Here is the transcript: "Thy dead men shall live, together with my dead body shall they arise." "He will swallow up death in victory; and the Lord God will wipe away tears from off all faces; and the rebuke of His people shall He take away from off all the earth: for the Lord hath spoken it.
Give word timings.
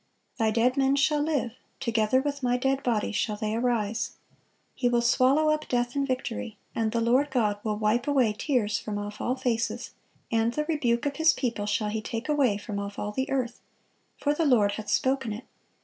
"Thy 0.39 0.49
dead 0.49 0.77
men 0.77 0.95
shall 0.95 1.21
live, 1.21 1.51
together 1.79 2.21
with 2.23 2.41
my 2.41 2.57
dead 2.57 2.81
body 2.81 3.11
shall 3.11 3.35
they 3.35 3.53
arise." 3.53 4.13
"He 4.73 4.89
will 4.89 5.03
swallow 5.03 5.51
up 5.51 5.67
death 5.67 5.95
in 5.95 6.07
victory; 6.07 6.57
and 6.73 6.91
the 6.91 6.99
Lord 7.01 7.29
God 7.29 7.59
will 7.63 7.77
wipe 7.77 8.07
away 8.07 8.33
tears 8.35 8.79
from 8.79 8.97
off 8.97 9.21
all 9.21 9.35
faces; 9.35 9.91
and 10.31 10.53
the 10.53 10.65
rebuke 10.65 11.05
of 11.05 11.17
His 11.17 11.33
people 11.33 11.67
shall 11.67 11.89
He 11.89 12.01
take 12.01 12.27
away 12.27 12.57
from 12.57 12.79
off 12.79 12.97
all 12.97 13.11
the 13.11 13.29
earth: 13.29 13.61
for 14.17 14.33
the 14.33 14.43
Lord 14.43 14.71
hath 14.71 14.89
spoken 14.89 15.33
it. 15.33 15.45